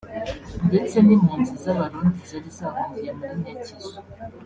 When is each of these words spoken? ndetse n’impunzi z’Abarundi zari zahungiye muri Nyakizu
ndetse 0.67 0.95
n’impunzi 1.01 1.53
z’Abarundi 1.63 2.19
zari 2.29 2.49
zahungiye 2.57 3.11
muri 3.17 3.33
Nyakizu 3.43 3.97